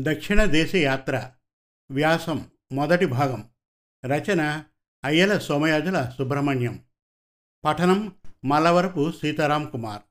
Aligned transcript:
దక్షిణ 0.00 0.44
దేశ 0.44 0.74
యాత్ర 0.74 1.30
వ్యాసం 1.90 2.50
మొదటి 2.72 3.06
భాగం. 3.06 3.50
రచన 4.06 4.64
అయ్యల 5.04 5.38
సోమయాజుల 5.38 6.12
సుబ్రహ్మణ్యం. 6.18 6.84
పఠనం 7.64 8.16
మల్లవరపు 8.44 9.12
సీతారాం 9.12 9.70
కుమార్. 9.70 10.02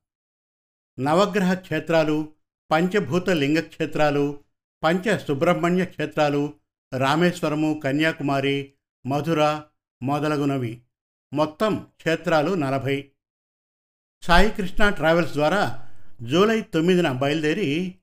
నవగ్రహ 1.00 1.54
క్షేత్రాలు 1.54 2.34
పంచభూత 2.72 3.30
లింగ 3.30 3.60
క్షేత్రాలు 3.60 4.44
పంచ 4.84 5.18
సుబ్రహ్మణ్య 5.18 5.86
క్షేత్రాలు 5.86 6.54
రామేశ్వరము 6.98 7.82
కన్యాకుమారి 7.84 8.74
మధుర 9.06 9.62
మొదలగునవి. 10.04 10.82
మొత్తం 11.34 11.88
క్షేత్రాలు 11.96 12.54
నలభై. 12.54 13.12
సాయికృష్ణ 14.22 14.90
ట్రావెల్స్ 14.90 15.34
ద్వారా 15.34 15.90
జూలై 16.22 16.62
తొమ్మిదిన 16.62 17.12
బయలుదేరి 17.12 17.96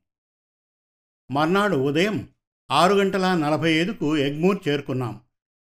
మర్నాడు 1.30 1.77
ఉదయం 1.77 2.28
ఆరు 2.70 2.95
గంటల 2.95 3.34
నలభై 3.34 3.73
ఐదుకు 3.73 4.16
ఎగ్మూర్ 4.16 4.69
చేరుకున్నాం. 4.69 5.20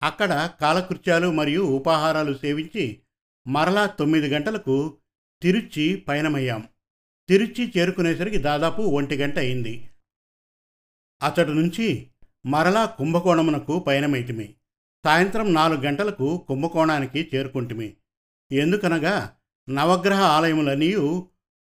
అక్కడ 0.03 0.51
కాలకృత్యాలు 0.61 1.33
మరియు 1.33 1.63
ఉపాహారాలు 1.63 2.35
సేవించి 2.35 3.01
మరలా 3.49 3.87
తొమ్మిది 3.87 4.29
గంటలకు 4.29 4.97
తిరుచి 5.43 5.97
పయనమయ్యాం. 5.97 6.69
తిరుచి 7.29 7.73
చేరుకునేసరికి 7.79 8.39
దాదాపు 8.39 8.83
ఒంటి 8.83 9.17
గంట 9.17 9.39
అయింది. 9.39 9.91
అతడు 11.23 11.53
నుంచి 11.53 12.11
మరలా 12.47 12.87
కుంభకోణమునకు 12.87 13.79
పయనమైతిమి 13.79 14.55
సాయంత్రం 15.05 15.55
నాలుగు 15.55 15.81
గంటలకు 15.81 16.45
కుంభకోణానికి 16.49 17.31
చేరుకుంటుమి. 17.35 17.97
ఎందుకనగా 18.53 19.37
నవగ్రహ 19.71 20.21
ఆలయములన్నీ 20.21 20.93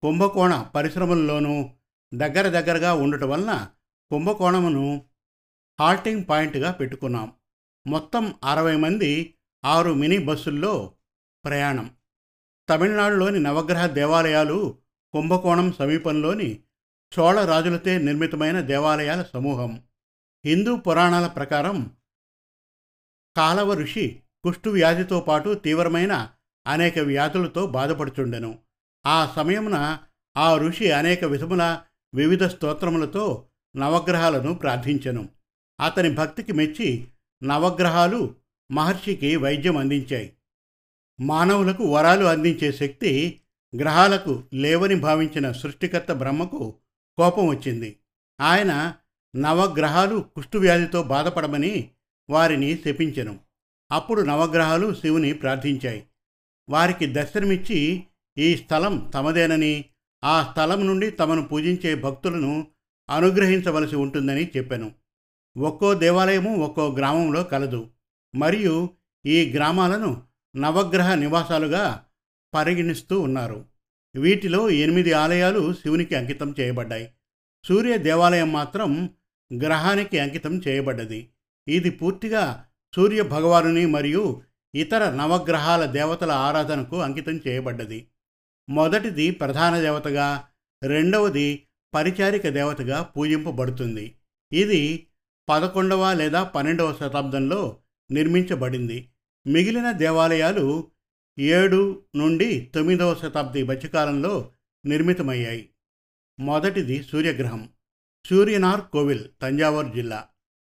కుంభకోణ 0.02 0.66
పరిశ్రమల్లోనూ 0.74 1.70
దగ్గర 2.14 2.48
దగ్గరగా 2.48 2.94
ఉండటం 2.94 3.28
వలన 3.28 3.68
కుంభకోణమును 4.10 5.04
హాల్టింగ్ 5.80 6.24
పాయింట్గా 6.28 6.70
పెట్టుకున్నాం. 6.70 7.32
మొత్తం 7.86 8.34
అరవై 8.44 8.76
మంది 8.76 9.34
ఆరు 9.64 9.94
మినీ 9.94 10.18
బస్సుల్లో 10.18 10.94
ప్రయాణం. 11.44 11.96
తమిళనాడులోని 12.68 13.40
నవగ్రహ 13.40 13.86
దేవాలయాలు 13.86 14.78
కుంభకోణం 15.12 15.72
సమీపంలోని 15.72 16.62
చోళ 17.18 17.44
రాజులతో 17.44 17.98
నిర్మితమైన 17.98 18.60
దేవాలయాల 18.60 19.22
సమూహం. 19.22 19.82
హిందూ 20.46 20.76
పురాణాల 20.76 21.26
ప్రకారం 21.26 21.96
కాలవ 23.36 23.74
ఋషి 23.74 24.22
కుష్టు 24.44 24.70
వ్యాధితో 24.70 25.20
పాటు 25.20 25.54
తీవ్రమైన 25.54 26.30
అనేక 26.66 26.98
వ్యాధులతో 26.98 27.66
బాధపడుచుండెను. 27.66 28.58
ఆ 29.06 29.32
సమయమున 29.36 29.98
ఆ 30.36 30.56
ఋషి 30.56 30.90
అనేక 30.90 31.24
విధముల 31.24 31.82
వివిధ 32.14 32.44
స్తోత్రములతో 32.44 33.45
నవగ్రహాలను 33.76 34.54
ప్రార్థించెను. 34.54 35.28
అతని 35.80 36.14
భక్తికి 36.14 36.52
మెచ్చి 36.52 37.08
నవగ్రహాలు 37.42 38.34
మహర్షికి 38.72 39.36
వైద్యం 39.36 39.76
అందించాయి. 39.76 40.32
మానవులకు 41.20 41.84
వరాలు 41.84 42.24
అందించే 42.24 42.72
శక్తి 42.72 43.40
గ్రహాలకు 43.76 44.42
లేవని 44.54 44.94
భావించిన 44.94 45.52
సృష్టికర్త 45.52 46.12
బ్రహ్మకు 46.12 46.74
కోపం 47.18 47.46
వచ్చింది. 47.46 47.96
ఆయన 48.40 48.94
నవగ్రహాలు 49.36 50.24
కుష్ఠువ్యాధితో 50.34 51.02
బాధపడమని 51.02 51.90
వారిని 52.30 52.78
శపించెను. 52.84 53.38
అప్పుడు 53.92 54.22
నవగ్రహాలు 54.22 54.94
శివుని 54.94 55.32
ప్రార్థించాయి. 55.32 56.06
వారికి 56.68 57.06
దర్శనమిచ్చి 57.06 58.04
ఈ 58.38 58.56
స్థలం 58.56 59.10
తమదేనని 59.14 59.84
ఆ 60.24 60.48
స్థలం 60.50 60.86
నుండి 60.86 61.10
తమను 61.10 61.42
పూజించే 61.42 61.94
భక్తులను 61.94 62.66
అనుగ్రహించవలసి 63.10 63.96
ఉంటుందని 63.96 64.50
చెప్పాను. 64.56 64.92
ఒక్కో 65.58 65.94
దేవాలయము 65.94 66.56
ఒక్కో 66.56 66.92
గ్రామంలో 66.92 67.44
కలదు. 67.44 67.90
మరియు 68.34 68.90
ఈ 69.26 69.52
గ్రామాలను 69.52 70.22
నవగ్రహ 70.56 71.14
నివాసాలుగా 71.14 72.04
పరిగణిస్తూ 72.54 73.20
ఉన్నారు. 73.20 73.64
వీటిలో 74.16 74.70
ఎనిమిది 74.70 75.12
ఆలయాలు 75.12 75.72
శివునికి 75.72 76.14
అంకితం 76.14 76.54
చేయబడ్డాయి. 76.60 77.12
సూర్య 77.64 77.98
దేవాలయం 77.98 78.52
మాత్రం 78.52 79.10
గ్రహానికి 79.62 80.18
అంకితం 80.18 80.62
చేయబడ్డది. 80.68 81.28
ఇది 81.68 81.90
పూర్తిగా 81.90 82.64
సూర్య 82.96 83.22
భగవానుని 83.22 83.86
మరియు 83.86 84.42
ఇతర 84.74 85.10
నవగ్రహాల 85.10 85.84
దేవతల 85.84 86.30
ఆరాధనకు 86.30 87.00
అంకితం 87.00 87.40
చేయబడ్డది. 87.48 88.06
మొదటిది 88.68 89.30
ప్రధాన 89.30 89.80
దేవతగా 89.80 90.44
రెండవది 90.82 91.65
పరిచారిక 91.94 92.48
దేవతగా 92.48 93.02
పూజింపబడుతుంది. 93.02 94.16
ఇది 94.52 95.06
పదకొండవ 95.48 96.12
లేదా 96.12 96.42
పన్నెండవ 96.42 96.92
శతాబ్దంలో 96.92 97.82
నిర్మించబడింది. 98.10 99.10
మిగిలిన 99.46 99.92
దేవాలయాలు 99.92 100.90
ఏడు 101.38 102.04
నుండి 102.16 102.60
తొమ్మిదవ 102.60 103.14
శతాబ్ది 103.14 103.62
మధ్యకాలంలో 103.62 104.52
నిర్మితమయ్యాయి. 104.86 105.70
మొదటిది 106.40 107.02
సూర్యగ్రహం 107.02 107.68
సూర్యనార్ 108.26 108.80
కోవిల్ 108.80 109.28
తంజావూరు 109.42 109.88
జిల్లా 109.88 110.28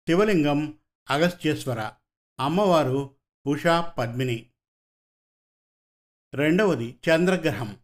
శివలింగం 0.08 0.78
అగస్త్యేశ్వర 1.10 1.92
అమ్మవారు 2.40 3.16
ఉషా 3.48 3.82
పద్మిని. 3.82 4.50
రెండవది 6.34 6.96
చంద్రగ్రహం 7.10 7.78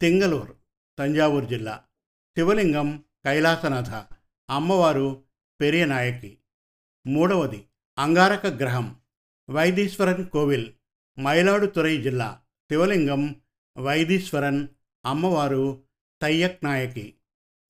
తింగలూరు 0.00 0.54
తంజావూరు 0.98 1.44
జిల్లా. 1.44 1.84
శివలింగం 2.38 3.04
కైలాసనాథ 3.24 3.90
అమ్మవారు 4.50 5.24
పెరియనాయకి 5.60 6.38
మూడవది 7.06 7.64
అంగారక 7.98 8.46
గ్రహం 8.46 8.96
వైదీశ్వరన్ 9.50 10.26
కోవిల్ 10.26 10.72
మైలాడుతురై 11.20 12.02
జిల్లా 12.02 12.42
శివలింగం 12.70 13.40
వైదీశ్వరన్ 13.78 14.68
అమ్మవారు 15.06 15.82
తయ్యక్ 16.22 16.64
నాయకి. 16.64 17.14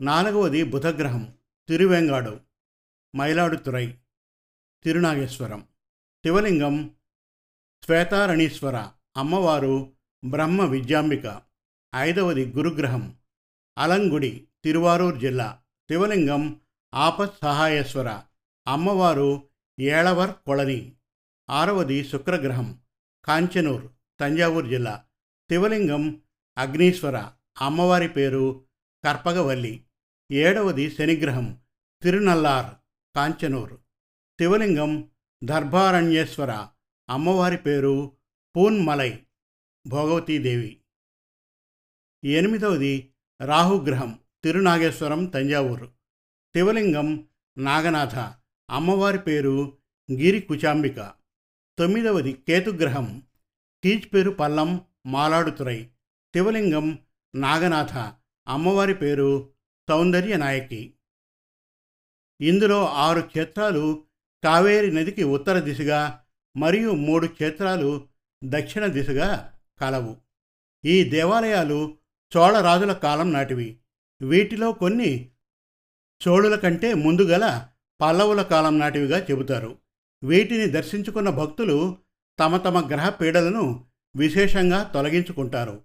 నాలుగవది 0.01 0.63
బుధగ్రహం 0.63 1.35
తిరువెంగాడు 1.69 2.41
మైలాడుతురై 3.17 3.99
తిరునాగేశ్వరం 4.85 5.61
శివలింగం 6.25 6.95
శ్వేతారణీశ్వర 7.85 8.89
అమ్మవారు 9.17 9.93
బ్రహ్మ 10.25 10.65
విద్యాంబిక. 10.65 11.43
ఐదవది 11.95 12.47
గురుగ్రహం 12.47 13.17
అలంగుడి 13.79 14.48
తిరువారూర్ 14.65 15.19
జిల్లా 15.19 15.63
శివలింగం 15.91 16.61
ఆపత్ 16.95 17.35
సహాయేశ్వర 17.43 18.23
అమ్మవారు 18.69 19.49
ఏళవర్ 19.81 20.31
కొళని. 20.33 20.93
ఆరవది 21.51 22.09
శుక్రగ్రహం 22.09 22.81
కాంచనూర్ 23.25 23.87
తంజావూరు 24.21 24.67
జిల్లా 24.67 25.05
శివలింగం 25.51 26.23
అగ్నీశ్వర. 26.59 27.31
అమ్మవారి 27.61 28.09
పేరు 28.09 28.65
కర్పగవల్లి. 29.05 29.85
ఏడవది 30.33 30.91
శనిగ్రహం 30.91 31.61
తిరునల్లార్ 32.03 32.75
కాంచనూర్. 33.17 33.73
శివలింగం 34.41 35.11
దర్భారణ్యేశ్వర. 35.45 36.67
అమ్మవారి 37.11 37.57
పేరు 37.57 38.17
పూన్మలై 38.57 39.23
భోగవతీదేవి. 39.87 40.81
ఎనిమిదవది 42.25 43.13
రాహుగ్రహం 43.45 44.19
తిరునాగేశ్వరం 44.45 45.25
తంజావూరు. 45.25 45.87
శివలింగం 46.57 47.29
నాగనాథ. 47.59 48.35
అమ్మవారి 48.71 49.19
పేరు 49.19 49.79
గిరి 50.13 50.41
కుచాంబిక. 50.41 51.13
తొమ్మిదవది 51.79 52.33
కేతుగ్రహం. 52.33 53.23
కీచ్పేరు 53.85 54.31
పల్లం 54.31 54.81
మాలాడుతురై. 55.07 55.85
శివలింగం 56.35 56.99
నాగనాథ. 57.35 58.15
అమ్మవారి 58.49 58.95
పేరు 58.95 59.51
సౌందర్య 59.89 60.37
నాయకి. 60.37 60.95
ఇందులో 62.41 62.87
ఆరు 62.87 63.21
క్షేత్రాలు 63.21 64.05
కావేరి 64.45 64.93
నదికి 64.93 65.25
ఉత్తర 65.25 65.59
దిశగా 65.59 66.25
మరియు 66.57 66.91
మూడు 66.91 67.27
క్షేత్రాలు 67.27 68.09
దక్షిణ 68.45 68.87
దిశగా 68.87 69.55
కలవు. 69.81 70.17
ఈ 70.85 71.05
దేవాలయాలు 71.05 71.97
చోళరాజుల 72.37 72.93
కాలం 72.93 73.33
నాటివి. 73.33 73.79
వీటిలో 74.21 74.73
కొన్ని 74.73 75.31
చోళుల 76.29 76.55
కంటే 76.55 76.95
ముందుగల 76.95 77.67
పల్లవుల 78.01 78.43
కాలం 78.43 78.79
నాటివిగా 78.79 79.19
చెబుతారు. 79.19 79.77
వీటిని 80.23 80.67
దర్శించుకున్న 80.67 81.31
భక్తులు 81.31 81.97
తమ 82.41 82.57
తమ 82.57 82.89
గ్రహ 82.89 83.09
పీడలను 83.09 83.85
విశేషంగా 84.17 84.83
తొలగించుకుంటారు. 84.83 85.81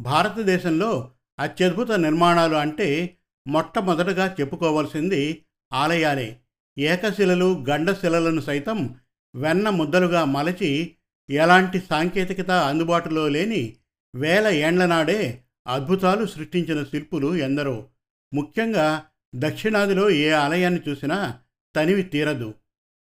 భారతదేశంలో 0.00 1.10
అత్యద్భుత 1.38 1.92
నిర్మాణాలు 1.92 2.54
అంటే 2.54 3.16
మొట్టమొదటగా 3.46 4.36
చెప్పుకోవాల్సింది 4.40 5.44
ఆలయాలే. 5.72 6.36
ఏకశిలలు 6.78 7.64
గండశిలలను 7.70 8.40
సైతం 8.40 8.96
వెన్న 9.34 9.68
ముద్దలుగా 9.68 10.24
మలచి 10.24 10.94
ఎలాంటి 11.30 11.82
సాంకేతికత 11.90 12.50
అందుబాటులో 12.50 13.28
లేని 13.28 13.76
వేల 14.14 14.46
ఏండ్లనాడే 14.46 15.44
అద్భుతాలు 15.68 16.26
సృష్టించిన 16.26 16.84
శిల్పులు 16.84 17.36
ఎందరో. 17.36 17.86
ముఖ్యంగా 18.34 19.02
దక్షిణాదిలో 19.34 20.10
ఏ 20.10 20.30
ఆలయాన్ని 20.30 20.80
చూసినా 20.88 21.38
తనివి 21.76 22.02
తీరదు. 22.02 22.54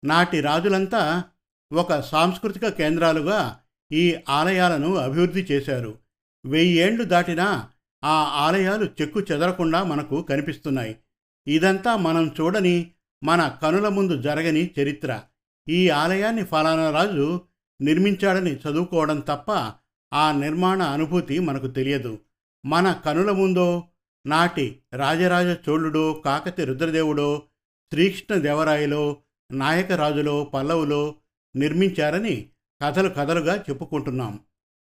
నాటి 0.03 0.41
రాజులంతా 0.41 1.23
ఒక 1.73 1.99
సాంస్కృతిక 1.99 2.67
కేంద్రాలుగా 2.67 3.59
ఈ 3.91 4.15
ఆలయాలను 4.29 4.95
అభివృద్ధి 4.95 5.47
చేశారు. 5.51 5.97
వెయ్యేండ్లు 6.45 7.03
దాటినా 7.03 7.69
ఆ 8.03 8.23
ఆలయాలు 8.23 8.89
చెక్కు 9.01 9.19
చెదరకుండా 9.19 9.83
మనకు 9.83 10.21
కనిపిస్తున్నాయి. 10.21 10.95
ఇదంతా 11.47 11.95
మనం 11.95 12.35
చూడని 12.41 12.91
మన 13.23 13.57
కనుల 13.61 13.87
ముందు 13.87 14.21
జరగని 14.21 14.71
చరిత్ర. 14.81 15.21
ఈ 15.69 15.89
ఆలయాన్ని 15.89 16.45
ఫలానా 16.45 16.91
రాజు 16.91 17.41
నిర్మించాడని 17.81 18.55
చదువుకోవడం 18.55 19.19
తప్ప 19.19 19.71
ఆ 20.13 20.31
నిర్మాణ 20.31 20.81
అనుభూతి 20.81 21.39
మనకు 21.39 21.67
తెలియదు. 21.67 22.19
మన 22.65 23.01
కనుల 23.05 23.31
ముందో 23.31 23.83
నాటి 24.27 24.81
రాజరాజ 24.93 25.57
చోళుడో 25.69 26.13
కాకతి 26.13 26.65
రుద్రదేవుడో 26.65 27.43
శ్రీకృష్ణదేవరాయలో 27.91 29.17
నాయకరాజులో 29.51 30.43
పల్లవులో 30.43 31.15
నిర్మించారని 31.55 32.49
కథలు 32.83 33.09
కథలుగా 33.09 33.55
చెప్పుకుంటున్నాం. 33.55 34.39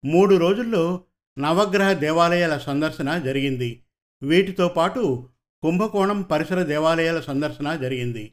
మూడు 0.04 0.34
రోజుల్లో 0.34 1.04
నవగ్రహ 1.38 1.92
దేవాలయాల 1.92 2.58
సందర్శన 2.58 3.18
జరిగింది. 3.18 3.82
వీటితో 4.22 4.68
పాటు 4.68 5.28
కుంభకోణం 5.62 6.22
పరిసర 6.22 6.62
దేవాలయాల 6.62 7.20
సందర్శన 7.20 7.76
జరిగింది. 7.76 8.32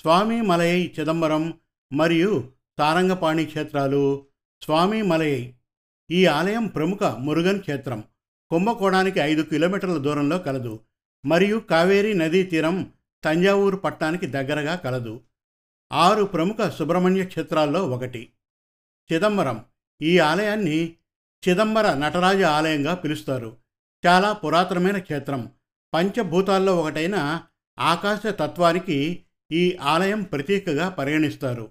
స్వామి 0.00 0.42
మలై 0.42 0.94
చిదంబరం 1.00 1.54
మరియు 1.92 2.50
సారంగపాణి 2.78 3.44
క్షేత్రాలు 3.44 4.26
స్వామి 4.62 5.02
మలై 5.02 5.54
ఈ 6.10 6.26
ఆలయం 6.26 6.66
ప్రముఖ 6.66 7.02
మురుగన్ 7.02 7.60
క్షేత్రం. 7.60 8.04
కుంభకోణానికి 8.50 9.18
ఐదు 9.18 9.42
కిలోమీటర్ల 9.42 9.96
దూరంలో 9.96 10.38
కలదు. 10.38 10.80
మరియు 11.26 11.56
కావేరీ 11.56 12.12
నదీ 12.12 12.42
తీరం 12.42 12.92
తంజావూరు 13.24 13.76
పట్టణానికి 13.76 14.26
దగ్గరగా 14.26 14.74
కలదు. 14.74 15.20
ఆరు 15.92 16.24
ప్రముఖ 16.24 16.70
సుబ్రహ్మణ్య 16.70 17.24
క్షేత్రాల్లో 17.24 17.88
ఒకటి. 17.88 18.32
చిదంబరం. 19.12 19.64
ఈ 20.02 20.18
ఆలయాన్ని 20.18 20.96
చిదంబర 21.48 21.94
నటరాజ 21.94 22.42
ఆలయంగా 22.42 22.94
పిలుస్తారు. 22.94 23.56
చాలా 24.06 24.32
పురాతనమైన 24.32 24.98
క్షేత్రం. 24.98 25.52
పంచభూతాల్లో 25.94 26.76
ఒకటైన 26.76 27.42
ఆకాశ 27.78 28.22
తత్వానికి 28.26 29.24
ఈ 29.52 29.76
ఆలయం 29.80 30.22
ప్రతీకగా 30.22 30.88
పరిగణిస్తారు. 30.88 31.70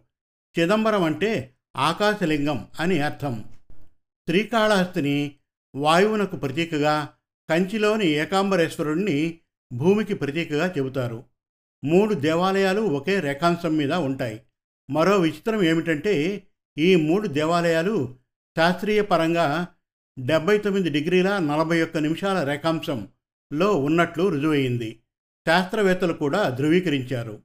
చిదంబరం 0.59 1.03
అంటే 1.03 1.55
ఆకాశలింగం 1.77 2.67
అని 2.79 2.99
అర్థం. 2.99 3.43
శ్రీకాళహస్తిని 4.27 5.35
వాయువునకు 5.75 6.35
ప్రతీకగా 6.35 7.09
కంచిలోని 7.49 8.07
ఏకాంబరేశ్వరుణ్ణి 8.07 9.39
భూమికి 9.73 10.13
ప్రతీకగా 10.13 10.73
చెబుతారు. 10.77 11.23
మూడు 11.85 12.13
దేవాలయాలు 12.13 12.81
ఒకే 12.81 13.19
రేఖాంశం 13.19 13.77
మీద 13.77 13.93
ఉంటాయి. 13.93 14.41
మరో 14.89 15.17
విచిత్రం 15.17 15.63
ఏమిటంటే 15.63 16.43
ఈ 16.77 16.95
మూడు 16.95 17.27
దేవాలయాలు 17.27 18.15
శాస్త్రీయ 18.57 19.01
పరంగా 19.01 19.67
డెబ్బై 20.19 20.57
తొమ్మిది 20.57 20.89
డిగ్రీల 20.89 21.37
నలభై 21.37 21.81
ఒక్క 21.81 21.97
నిమిషాల 21.97 22.43
రేఖాంశంలో 22.49 23.75
ఉన్నట్లు 23.75 24.27
రుజువైంది. 24.29 24.99
శాస్త్రవేత్తలు 25.47 26.13
కూడా 26.13 26.49
ధృవీకరించారు. 26.49 27.41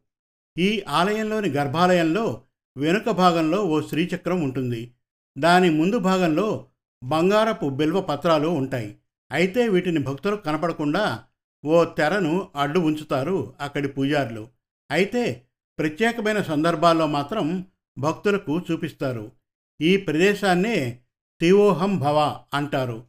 ఈ 0.58 0.82
ఆలయంలోని 0.88 1.48
గర్భాలయంలో 1.48 2.42
వెనుక 2.76 3.10
భాగంలో 3.10 3.64
ఓ 3.64 3.80
శ్రీచక్రం 3.80 4.40
ఉంటుంది. 4.40 4.90
దాని 5.38 5.70
ముందు 5.70 5.98
భాగంలో 5.98 6.66
బంగారపు 7.02 7.68
బిల్వ 7.68 8.00
పత్రాలు 8.00 8.48
ఉంటాయి. 8.48 8.96
అయితే 9.32 9.68
వీటిని 9.68 10.00
భక్తులు 10.00 10.36
కనపడకుండా 10.36 11.24
ఓ 11.64 11.84
తెరను 11.84 12.48
అడ్డు 12.56 12.80
ఉంచుతారు 12.80 13.54
అక్కడి 13.60 13.88
పూజారులు. 13.88 14.48
అయితే 14.90 15.42
ప్రత్యేకమైన 15.78 16.42
సందర్భాల్లో 16.42 17.06
మాత్రం 17.06 17.66
భక్తులకు 17.98 18.62
చూపిస్తారు. 18.70 19.32
ఈ 19.80 19.96
ప్రదేశాన్నే 19.96 20.98
తివోహం 21.40 21.98
భవ 21.98 22.40
అంటారు. 22.54 23.06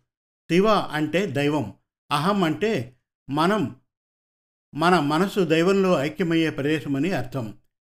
శివ 0.50 0.68
అంటే 0.68 1.26
దైవం 1.26 1.74
అహం 2.12 2.44
అంటే 2.44 2.96
మనం 3.30 3.76
మన 4.74 5.00
మనసు 5.00 5.40
దైవంలో 5.40 6.02
ఐక్యమయ్యే 6.02 6.50
ప్రదేశమని 6.50 7.12
అర్థం. 7.12 7.54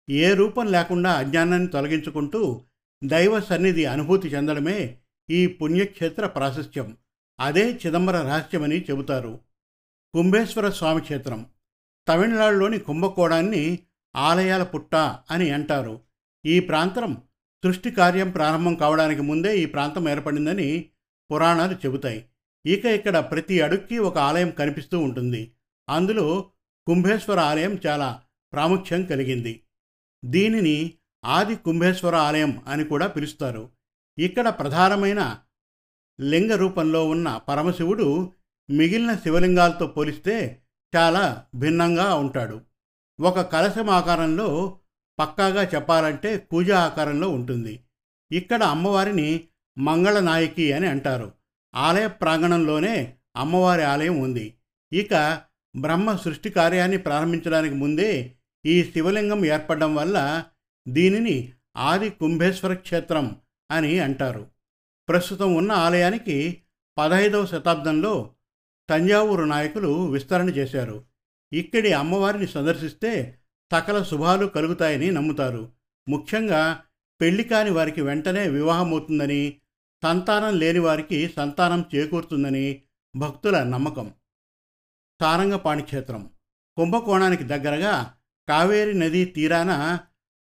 ఏ 0.10 0.34
రూపం 0.34 0.66
లేకుండా 0.66 1.14
అజ్ఞానాన్ని 1.14 1.68
తొలగించుకుంటూ 1.68 2.64
దైవ 3.04 3.40
సన్నిధి 3.40 3.86
అనుభూతి 3.86 4.28
చెందడమే 4.28 4.98
ఈ 5.32 5.48
పుణ్యక్షేత్ర 5.48 6.28
ప్రాశస్త్యం. 6.28 6.98
అదే 7.40 7.80
చిదంబర 7.86 8.22
రహస్యమని 8.22 8.82
చెబుతారు. 8.82 9.40
కుంభేశ్వర 10.14 10.70
స్వామి 10.70 11.02
క్షేత్రం. 11.02 11.46
తమిళనాడులోని 12.08 12.80
కుంభకోణాన్ని 12.80 13.80
ఆలయాల 14.16 14.64
పుట్ట 14.64 14.96
అని 15.32 15.50
అంటారు. 15.50 16.02
ఈ 16.46 16.60
ప్రాంతం 16.60 17.18
సృష్టి 17.64 17.92
కార్యం 17.92 18.32
ప్రారంభం 18.32 18.76
కావడానికి 18.76 19.22
ముందే 19.22 19.60
ఈ 19.60 19.66
ప్రాంతం 19.66 20.10
ఏర్పడిందని 20.10 20.90
పురాణాలు 21.32 21.74
చెబుతాయి. 21.74 22.26
ఇక 22.66 22.86
ఇక్కడ 22.86 23.18
ప్రతి 23.18 23.62
అడుక్కి 23.62 23.98
ఒక 23.98 24.18
ఆలయం 24.18 24.50
కనిపిస్తూ 24.50 25.00
ఉంటుంది. 25.00 25.52
అందులో 25.90 26.52
కుంభేశ్వర 26.88 27.40
ఆలయం 27.40 27.80
చాలా 27.88 28.22
ప్రాముఖ్యం 28.54 29.04
కలిగింది. 29.04 29.62
దీనిని 30.26 30.94
ఆది 31.26 31.56
కుంభేశ్వర 31.56 32.16
ఆలయం 32.16 32.62
అని 32.68 32.84
కూడా 32.84 33.08
పిలుస్తారు. 33.08 33.75
ఇక్కడ 34.18 34.50
ప్రధానమైన 34.50 35.38
లింగ 36.22 36.56
రూపంలో 36.56 37.06
ఉన్న 37.08 37.42
పరమశివుడు 37.50 38.32
మిగిలిన 38.70 39.16
శివలింగాలతో 39.16 39.88
పోలిస్తే 39.88 40.62
చాలా 40.96 41.46
భిన్నంగా 41.56 42.16
ఉంటాడు. 42.16 42.62
ఒక 43.20 43.42
కలశం 43.42 43.90
ఆకారంలో 43.90 44.78
పక్కాగా 45.20 45.64
చెప్పాలంటే 45.64 46.38
కూజ 46.38 46.72
ఆకారంలో 46.72 47.30
ఉంటుంది. 47.30 47.80
ఇక్కడ 48.32 48.64
అమ్మవారిని 48.64 49.42
మంగళనాయకి 49.78 50.74
అని 50.74 50.88
అంటారు. 50.88 51.32
ఆలయ 51.76 52.08
ప్రాంగణంలోనే 52.08 53.16
అమ్మవారి 53.36 53.84
ఆలయం 53.84 54.20
ఉంది. 54.20 54.54
ఇక 54.94 55.42
బ్రహ్మ 55.76 56.16
సృష్టి 56.16 56.50
కార్యాన్ని 56.50 56.98
ప్రారంభించడానికి 56.98 57.76
ముందే 57.76 58.36
ఈ 58.66 58.84
శివలింగం 58.84 59.46
ఏర్పడడం 59.46 59.96
వల్ల 59.96 60.44
దీనిని 60.88 61.54
ఆది 61.78 62.10
కుంభేశ్వర 62.10 62.74
క్షేత్రం 62.74 63.38
అని 63.72 64.00
అంటారు. 64.00 64.48
ప్రస్తుతం 65.10 65.56
ఉన్న 65.56 65.72
ఆలయానికి 65.72 66.62
పదహైదవ 66.98 67.46
శతాబ్దంలో 67.46 68.34
తంజావూరు 68.90 69.44
నాయకులు 69.44 70.08
విస్తరణ 70.08 70.50
చేశారు. 70.50 71.04
ఇక్కడి 71.54 71.94
అమ్మవారిని 71.94 72.48
సందర్శిస్తే 72.48 73.40
సకల 73.72 74.04
శుభాలు 74.04 74.46
కలుగుతాయని 74.46 75.12
నమ్ముతారు. 75.12 75.72
ముఖ్యంగా 76.10 76.84
పెళ్ళి 77.22 77.44
కాని 77.44 77.70
వారికి 77.70 78.02
వెంటనే 78.02 78.48
వివాహమవుతుందని 78.48 79.58
సంతానం 80.04 80.60
లేని 80.60 80.80
వారికి 80.80 81.30
సంతానం 81.30 81.86
చేకూరుతుందని 81.96 82.82
భక్తుల 83.16 83.64
నమ్మకం. 83.64 84.14
సారంగపాణి 85.22 85.82
క్షేత్రం 85.82 86.30
కుంభకోణానికి 86.78 87.44
దగ్గరగా 87.44 88.14
కావేరి 88.50 88.94
నదీ 88.94 89.26
తీరాన 89.26 90.00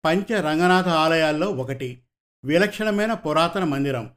పంచ 0.06 0.42
రంగనాథ 0.42 0.88
ఆలయాల్లో 0.88 1.48
ఒకటి. 1.48 2.02
విలక్షణమైన 2.46 3.14
పురాతన 3.14 3.64
మందిరం. 3.64 4.12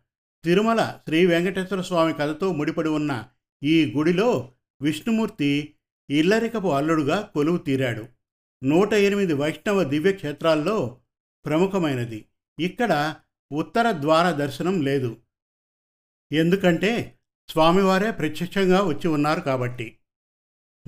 తిరుమల 0.45 0.99
శ్రీ 1.07 1.27
వెంకటేశ్వర 1.27 1.81
స్వామి 1.81 2.15
కథతో 2.15 2.53
ముడిపడి 2.53 2.89
ఉన్న 2.89 3.29
ఈ 3.63 3.93
గుడిలో 3.97 4.53
విష్ణుమూర్తి 4.83 5.75
ఇల్లరికపు 6.11 6.69
అల్లుడుగా 6.69 7.21
కొలువు 7.21 7.57
తీరాడు. 7.57 8.07
నూట 8.65 8.93
ఎనిమిది 8.93 9.33
వైష్ణవ 9.33 9.85
దివ్య 9.85 10.13
క్షేత్రాల్లో 10.13 11.01
ప్రముఖమైనది. 11.47 12.25
ఇక్కడ 12.59 13.15
ఉత్తర 13.53 13.93
ద్వార 13.93 14.31
దర్శనం 14.31 14.81
లేదు. 14.81 15.17
ఎందుకంటే 16.33 17.19
స్వామివారే 17.49 18.11
ప్రత్యక్షంగా 18.11 18.83
వచ్చి 18.83 19.09
ఉన్నారు 19.09 19.41
కాబట్టి. 19.41 19.99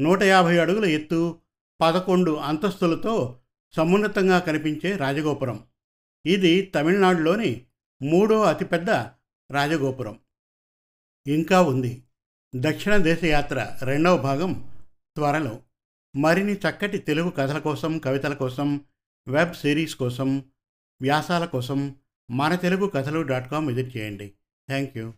నూట 0.01 0.23
యాభై 0.23 0.59
అడుగుల 0.59 0.85
ఎత్తు 0.85 1.39
పదకొండు 1.81 2.31
అంతస్తులతో 2.31 3.41
సమున్నతంగా 3.77 4.39
కనిపించే 4.39 4.97
రాజగోపురం. 4.97 5.65
ఇది 6.27 6.63
తమిళనాడులోని 6.63 7.67
మూడో 8.03 8.43
అతిపెద్ద 8.43 8.91
రాజగోపురం. 9.53 10.19
ఇంకా 11.27 11.63
ఉంది. 11.63 12.03
దక్షిణ 12.57 12.97
దేశయాత్ర 12.97 13.79
రెండవ 13.83 14.17
భాగం 14.17 14.73
త్వరలో. 15.17 15.63
మరిన్ని 16.17 16.55
చక్కటి 16.55 16.99
తెలుగు 16.99 17.31
కథల 17.31 17.59
కోసం 17.59 17.99
కవితల 17.99 18.35
కోసం 18.35 18.85
వెబ్ 19.29 19.55
సిరీస్ 19.55 19.97
కోసం 19.97 20.45
వ్యాసాల 21.03 21.45
కోసం 21.45 21.97
మన 22.31 22.55
తెలుగు 22.55 22.87
కథలు 22.87 23.23
డాట్ 23.23 23.51
కామ్ 23.51 23.67
విజిట్ 23.67 23.97
చేయండి. 23.97 24.29
Thank 24.69 24.99
you 24.99 25.13